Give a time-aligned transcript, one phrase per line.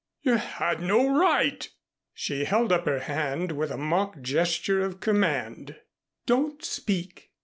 [0.23, 1.69] "You had no right"
[2.15, 5.75] She held up her hand with a mock gesture of command.
[6.25, 7.29] "Don't speak!